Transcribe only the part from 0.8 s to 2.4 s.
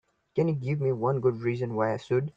me one good reason why I should?